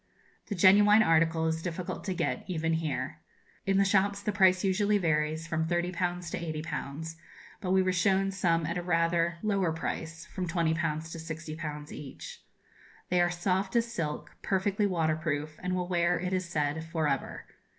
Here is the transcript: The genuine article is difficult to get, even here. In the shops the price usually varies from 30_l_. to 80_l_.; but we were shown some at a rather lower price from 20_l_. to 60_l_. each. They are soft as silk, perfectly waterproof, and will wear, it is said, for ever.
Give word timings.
The 0.47 0.55
genuine 0.55 1.03
article 1.03 1.45
is 1.45 1.61
difficult 1.61 2.03
to 2.05 2.15
get, 2.15 2.43
even 2.47 2.73
here. 2.73 3.19
In 3.67 3.77
the 3.77 3.85
shops 3.85 4.19
the 4.19 4.31
price 4.31 4.63
usually 4.63 4.97
varies 4.97 5.45
from 5.45 5.67
30_l_. 5.67 6.27
to 6.31 6.39
80_l_.; 6.61 7.15
but 7.61 7.69
we 7.69 7.83
were 7.83 7.93
shown 7.93 8.31
some 8.31 8.65
at 8.65 8.79
a 8.79 8.81
rather 8.81 9.37
lower 9.43 9.71
price 9.71 10.25
from 10.25 10.47
20_l_. 10.47 10.75
to 11.11 11.17
60_l_. 11.19 11.91
each. 11.91 12.43
They 13.09 13.21
are 13.21 13.29
soft 13.29 13.75
as 13.75 13.93
silk, 13.93 14.35
perfectly 14.41 14.87
waterproof, 14.87 15.59
and 15.61 15.75
will 15.75 15.87
wear, 15.87 16.19
it 16.19 16.33
is 16.33 16.49
said, 16.49 16.83
for 16.83 17.07
ever. 17.07 17.45